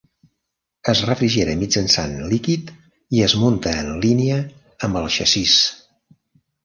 Es 0.93 1.01
refrigera 1.09 1.53
mitjançant 1.59 2.15
líquid 2.31 2.71
i 3.17 3.21
es 3.29 3.37
munta 3.43 3.75
en 3.83 3.93
línia 4.07 4.41
amb 4.89 5.01
el 5.03 5.07
xassís. 5.19 5.59